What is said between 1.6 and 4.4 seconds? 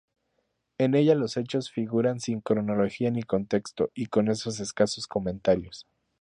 figuran sin cronología ni contexto y con